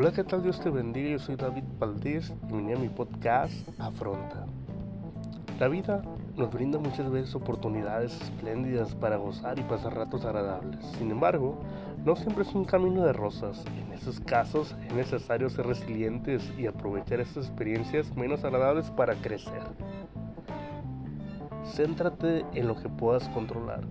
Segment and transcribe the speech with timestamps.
[0.00, 0.42] Hola, ¿qué tal?
[0.42, 1.10] Dios te bendiga.
[1.10, 4.46] Yo soy David Valdés y venía a mi podcast Afronta.
[5.58, 6.00] La vida
[6.38, 10.82] nos brinda muchas veces oportunidades espléndidas para gozar y pasar ratos agradables.
[10.98, 11.58] Sin embargo,
[12.02, 13.62] no siempre es un camino de rosas.
[13.66, 19.60] En esos casos es necesario ser resilientes y aprovechar estas experiencias menos agradables para crecer.
[21.74, 23.82] Céntrate en lo que puedas controlar.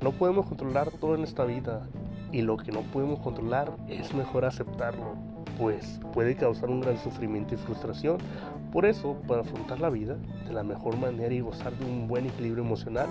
[0.00, 1.86] No podemos controlar todo en esta vida
[2.34, 7.54] y lo que no podemos controlar es mejor aceptarlo, pues puede causar un gran sufrimiento
[7.54, 8.18] y frustración.
[8.72, 12.26] Por eso, para afrontar la vida de la mejor manera y gozar de un buen
[12.26, 13.08] equilibrio emocional,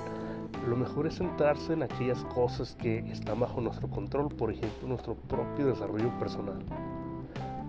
[0.68, 5.16] lo mejor es centrarse en aquellas cosas que están bajo nuestro control, por ejemplo, nuestro
[5.16, 6.60] propio desarrollo personal.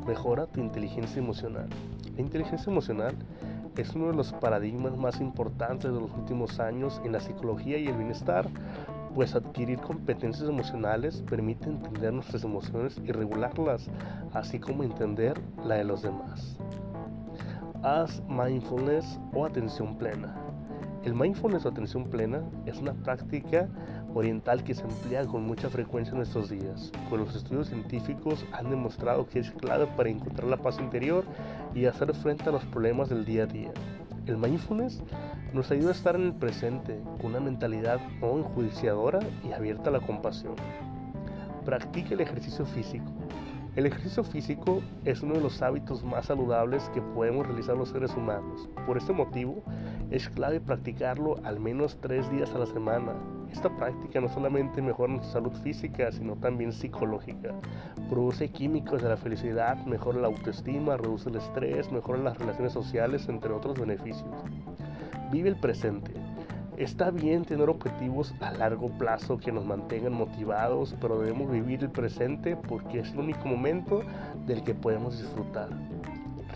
[0.07, 1.69] Mejora tu inteligencia emocional.
[2.15, 3.15] La inteligencia emocional
[3.77, 7.87] es uno de los paradigmas más importantes de los últimos años en la psicología y
[7.89, 8.49] el bienestar,
[9.15, 13.89] pues adquirir competencias emocionales permite entender nuestras emociones y regularlas,
[14.33, 16.59] así como entender la de los demás.
[17.83, 20.35] Haz mindfulness o atención plena.
[21.05, 23.69] El mindfulness o atención plena es una práctica
[24.15, 28.71] oriental que se emplea con mucha frecuencia en estos días, pues los estudios científicos han
[28.71, 31.25] demostrado que es clave para encontrar la paz interior
[31.75, 33.73] y hacer frente a los problemas del día a día.
[34.27, 35.03] El mindfulness
[35.53, 39.93] nos ayuda a estar en el presente con una mentalidad no enjuiciadora y abierta a
[39.93, 40.55] la compasión.
[41.67, 43.13] Practica el ejercicio físico.
[43.77, 48.15] El ejercicio físico es uno de los hábitos más saludables que podemos realizar los seres
[48.15, 48.67] humanos.
[48.87, 49.63] Por este motivo,
[50.11, 53.13] es clave practicarlo al menos tres días a la semana.
[53.51, 57.53] Esta práctica no solamente mejora nuestra salud física, sino también psicológica.
[58.11, 63.29] Produce químicos de la felicidad, mejora la autoestima, reduce el estrés, mejora las relaciones sociales,
[63.29, 64.29] entre otros beneficios.
[65.31, 66.13] Vive el presente.
[66.77, 71.91] Está bien tener objetivos a largo plazo que nos mantengan motivados, pero debemos vivir el
[71.91, 74.03] presente porque es el único momento
[74.47, 75.69] del que podemos disfrutar.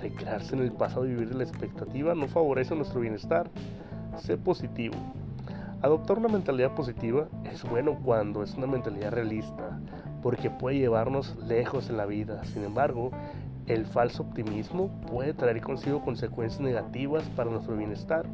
[0.01, 3.51] Recrearse en el pasado y vivir de la expectativa no favorece nuestro bienestar.
[4.17, 4.95] Sé positivo.
[5.83, 9.79] Adoptar una mentalidad positiva es bueno cuando es una mentalidad realista,
[10.23, 12.45] porque puede llevarnos lejos en la vida.
[12.45, 13.11] Sin embargo,
[13.67, 18.27] el falso optimismo puede traer consigo consecuencias negativas para nuestro bienestar.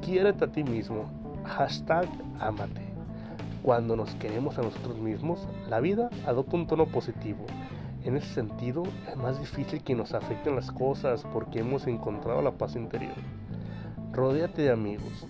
[0.00, 1.04] Quiérete a ti mismo.
[1.44, 2.06] Hashtag
[2.40, 2.82] amate.
[3.62, 7.46] Cuando nos queremos a nosotros mismos, la vida adopta un tono positivo.
[8.04, 12.52] En ese sentido, es más difícil que nos afecten las cosas porque hemos encontrado la
[12.52, 13.14] paz interior.
[14.12, 15.26] Rodéate de amigos.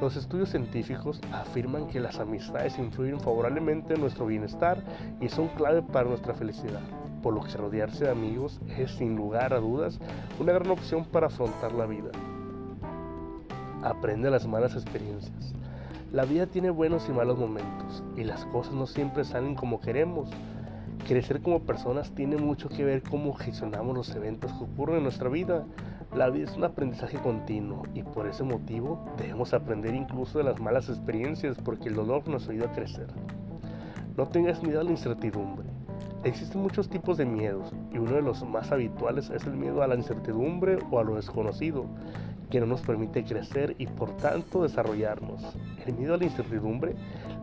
[0.00, 4.82] Los estudios científicos afirman que las amistades influyen favorablemente en nuestro bienestar
[5.20, 6.80] y son clave para nuestra felicidad,
[7.22, 9.98] por lo que rodearse de amigos es sin lugar a dudas
[10.40, 12.10] una gran opción para afrontar la vida
[13.82, 15.54] aprende las malas experiencias.
[16.12, 20.28] La vida tiene buenos y malos momentos y las cosas no siempre salen como queremos.
[21.06, 25.28] Crecer como personas tiene mucho que ver cómo gestionamos los eventos que ocurren en nuestra
[25.28, 25.66] vida.
[26.14, 30.60] La vida es un aprendizaje continuo y por ese motivo debemos aprender incluso de las
[30.60, 33.08] malas experiencias porque el dolor nos ayuda a crecer.
[34.16, 35.68] No tengas miedo a la incertidumbre.
[36.22, 39.88] Existen muchos tipos de miedos y uno de los más habituales es el miedo a
[39.88, 41.86] la incertidumbre o a lo desconocido
[42.48, 45.42] que no nos permite crecer y por tanto desarrollarnos.
[45.84, 46.94] El miedo a la incertidumbre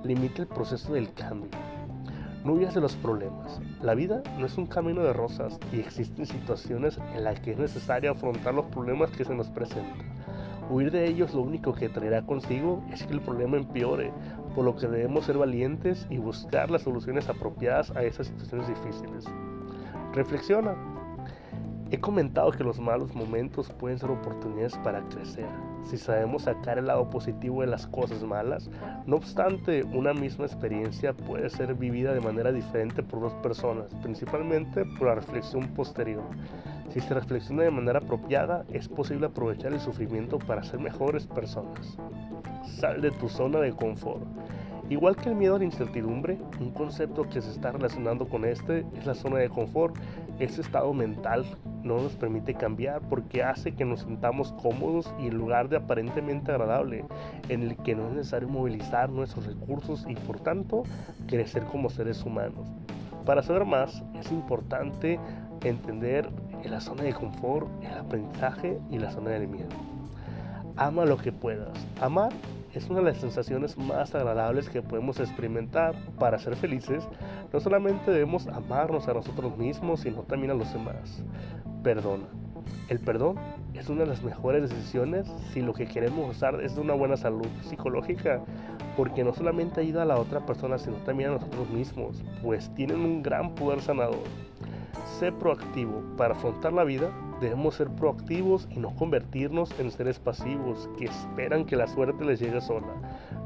[0.06, 1.50] limita el proceso del cambio.
[2.44, 3.60] No huyas de los problemas.
[3.82, 7.58] La vida no es un camino de rosas y existen situaciones en las que es
[7.58, 9.98] necesario afrontar los problemas que se nos presentan.
[10.70, 14.14] Huir de ellos lo único que traerá consigo es que el problema empeore,
[14.56, 19.26] por lo que debemos ser valientes y buscar las soluciones apropiadas a esas situaciones difíciles.
[20.14, 20.76] Reflexiona,
[21.92, 25.48] He comentado que los malos momentos pueden ser oportunidades para crecer.
[25.84, 28.70] Si sabemos sacar el lado positivo de las cosas malas,
[29.06, 34.86] no obstante, una misma experiencia puede ser vivida de manera diferente por dos personas, principalmente
[34.98, 36.24] por la reflexión posterior.
[36.90, 41.98] Si se reflexiona de manera apropiada, es posible aprovechar el sufrimiento para ser mejores personas.
[42.80, 44.24] Sal de tu zona de confort.
[44.90, 48.88] Igual que el miedo a la incertidumbre, un concepto que se está relacionando con este
[48.98, 49.96] es la zona de confort.
[50.40, 51.46] Ese estado mental
[51.84, 56.52] no nos permite cambiar porque hace que nos sintamos cómodos y en lugar de aparentemente
[56.52, 57.06] agradable,
[57.50, 60.82] en el que no es necesario movilizar nuestros recursos y por tanto
[61.28, 62.68] crecer como seres humanos.
[63.28, 65.20] Para saber más es importante
[65.64, 66.28] entender
[66.64, 69.70] la zona de confort, el aprendizaje y la zona del miedo.
[70.78, 71.78] Ama lo que puedas.
[72.02, 72.32] Amar
[72.74, 75.96] es una de las sensaciones más agradables que podemos experimentar.
[76.20, 77.08] Para ser felices,
[77.52, 81.24] no solamente debemos amarnos a nosotros mismos, sino también a los demás.
[81.84, 82.26] Perdona.
[82.88, 83.38] El perdón
[83.74, 87.48] es una de las mejores decisiones si lo que queremos usar es una buena salud
[87.62, 88.42] psicológica,
[88.98, 93.00] porque no solamente ayuda a la otra persona, sino también a nosotros mismos, pues tienen
[93.00, 94.24] un gran poder sanador.
[95.20, 96.04] sé proactivo.
[96.18, 101.66] Para afrontar la vida debemos ser proactivos y no convertirnos en seres pasivos que esperan
[101.66, 102.94] que la suerte les llegue sola.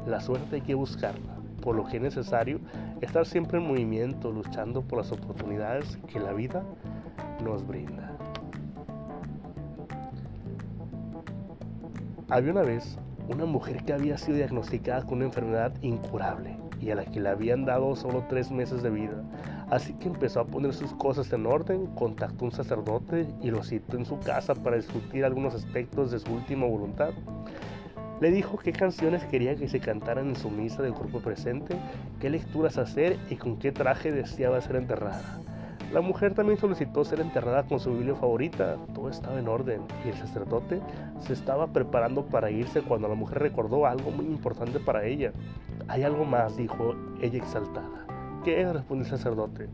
[0.06, 2.60] La suerte hay que buscarla, por lo que es necesario
[3.00, 6.62] estar siempre en movimiento, luchando por las oportunidades que la vida
[7.42, 8.10] nos brinda.
[12.28, 12.98] Había una vez
[13.28, 17.28] una mujer que había sido diagnosticada con una enfermedad incurable y a la que le
[17.28, 19.22] habían dado solo tres meses de vida.
[19.70, 23.62] Así que empezó a poner sus cosas en orden, contactó a un sacerdote y lo
[23.62, 27.10] citó en su casa para discutir algunos aspectos de su última voluntad.
[28.20, 31.76] Le dijo qué canciones quería que se cantaran en su misa del cuerpo presente,
[32.20, 35.40] qué lecturas hacer y con qué traje deseaba ser enterrada.
[35.92, 38.76] La mujer también solicitó ser enterrada con su Biblia favorita.
[38.94, 40.80] Todo estaba en orden y el sacerdote
[41.20, 45.32] se estaba preparando para irse cuando la mujer recordó algo muy importante para ella.
[45.86, 48.03] Hay algo más, dijo ella exaltada.
[48.44, 48.70] ¿Qué es?
[48.70, 49.68] respondió el sacerdote.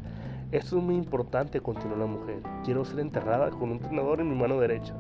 [0.52, 2.36] Esto es muy importante, continuó la mujer.
[2.64, 4.94] Quiero ser enterrada con un tenedor en mi mano derecha.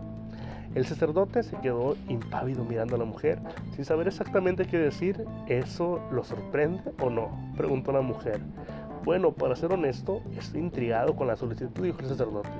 [0.74, 3.40] El sacerdote se quedó impávido mirando a la mujer,
[3.76, 5.24] sin saber exactamente qué decir.
[5.46, 7.30] ¿Eso lo sorprende o no?
[7.56, 8.40] preguntó la mujer.
[9.04, 12.50] Bueno, para ser honesto, estoy intrigado con la solicitud, dijo el sacerdote.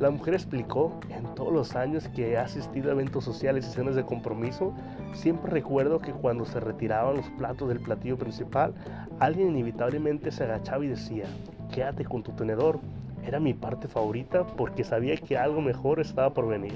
[0.00, 3.94] La mujer explicó, en todos los años que he asistido a eventos sociales y cenas
[3.94, 4.74] de compromiso,
[5.12, 8.74] siempre recuerdo que cuando se retiraban los platos del platillo principal,
[9.20, 11.26] alguien inevitablemente se agachaba y decía,
[11.72, 12.80] quédate con tu tenedor.
[13.24, 16.74] Era mi parte favorita porque sabía que algo mejor estaba por venir.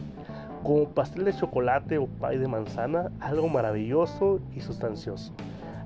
[0.62, 5.32] Como pastel de chocolate o pay de manzana, algo maravilloso y sustancioso.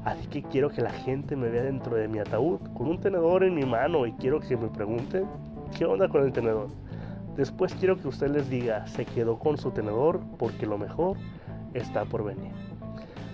[0.04, 3.42] Así que quiero que la gente me vea dentro de mi ataúd con un tenedor
[3.42, 5.24] en mi mano y quiero que me pregunten,
[5.76, 6.68] ¿qué onda con el tenedor?
[7.36, 11.16] Después quiero que usted les diga, se quedó con su tenedor porque lo mejor
[11.74, 12.52] está por venir.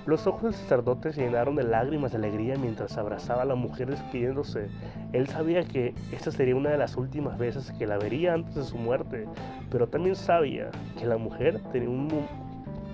[0.07, 3.91] Los ojos del sacerdote se llenaron de lágrimas de alegría mientras abrazaba a la mujer
[3.91, 4.69] despidiéndose.
[5.13, 8.65] Él sabía que esta sería una de las últimas veces que la vería antes de
[8.65, 9.27] su muerte,
[9.71, 12.09] pero también sabía que la mujer tenía un,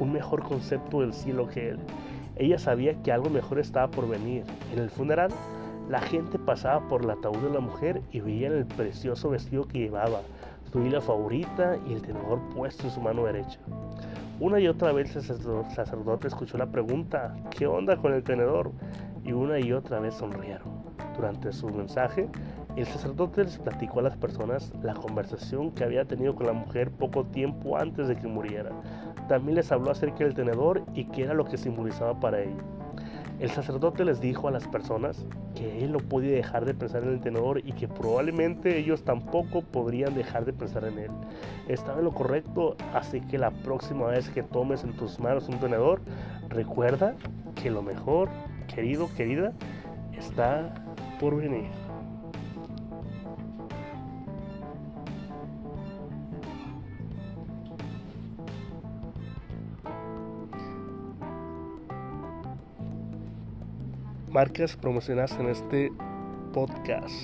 [0.01, 1.79] un mejor concepto del cielo que él
[2.37, 4.45] ella sabía que algo mejor estaba por venir.
[4.73, 5.31] En el funeral,
[5.89, 9.79] la gente pasaba por el ataúd de la mujer y veían el precioso vestido que
[9.79, 10.21] llevaba,
[10.75, 13.61] su hila favorita y el tenedor puesto en su mano derecha.
[14.41, 18.73] Una y otra vez el sacerdote escuchó la pregunta, ¿qué onda con el tenedor?
[19.23, 20.67] Y una y otra vez sonrieron.
[21.15, 22.29] Durante su mensaje,
[22.75, 26.91] el sacerdote les platicó a las personas la conversación que había tenido con la mujer
[26.91, 28.73] poco tiempo antes de que muriera.
[29.29, 32.65] También les habló acerca del tenedor y qué era lo que simbolizaba para ella.
[33.41, 37.11] El sacerdote les dijo a las personas que él no podía dejar de pensar en
[37.11, 41.11] el tenedor y que probablemente ellos tampoco podrían dejar de pensar en él.
[41.69, 45.59] Estaba en lo correcto, así que la próxima vez que tomes en tus manos un
[45.59, 46.01] tenedor,
[46.49, 47.17] recuerda
[47.61, 48.29] que lo mejor,
[48.73, 49.53] querido, querida,
[50.17, 50.73] está
[51.19, 51.84] por venir.
[64.35, 65.93] Marcas promocionadas en este
[66.53, 67.15] podcast.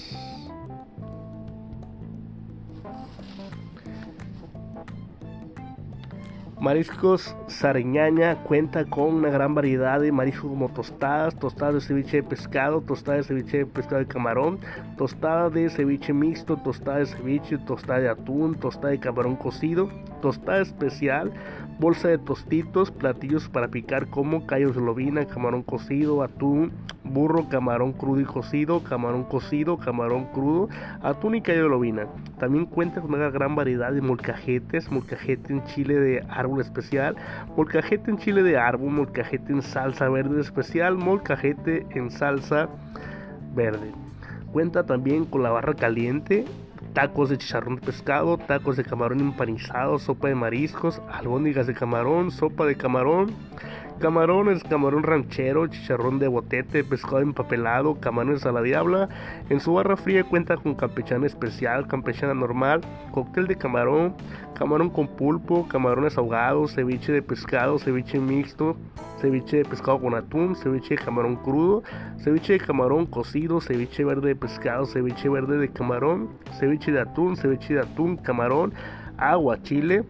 [6.61, 12.23] Mariscos Sariñaña cuenta con una gran variedad de mariscos como tostadas, tostadas de ceviche de
[12.23, 14.61] pescado, tostadas de ceviche de pescado de camarón,
[14.97, 19.89] tostada de ceviche mixto, tostada de ceviche, tostada de atún, tostada de camarón cocido,
[20.21, 21.33] tostada especial,
[21.81, 26.73] bolsa de tostitos, platillos para picar como callos de lobina, camarón cocido, atún,
[27.13, 30.69] burro, camarón crudo y cocido, camarón cocido, camarón crudo,
[31.03, 32.07] atún y callo de lobina.
[32.39, 37.17] También cuenta con una gran variedad de molcajetes, molcajete en chile de árbol especial,
[37.57, 42.69] molcajete en chile de árbol, molcajete en salsa verde especial, molcajete en salsa
[43.55, 43.93] verde.
[44.53, 46.45] Cuenta también con la barra caliente,
[46.93, 52.31] tacos de chicharrón de pescado, tacos de camarón empanizado, sopa de mariscos, albóndigas de camarón,
[52.31, 53.31] sopa de camarón,
[54.01, 59.09] camarones, camarón ranchero, chicharrón de botete, pescado empapelado, camarones a la diabla.
[59.51, 62.81] En su barra fría cuenta con campechana especial, campechana normal,
[63.13, 64.15] cóctel de camarón,
[64.55, 68.77] camarón con pulpo, camarones ahogados, ceviche de pescado, ceviche mixto,
[69.21, 71.83] ceviche de pescado con atún, ceviche de camarón crudo,
[72.19, 77.37] ceviche de camarón cocido, ceviche verde de pescado, ceviche verde de camarón, ceviche de atún,
[77.37, 78.73] ceviche de atún, camarón,
[79.19, 80.05] agua, chile.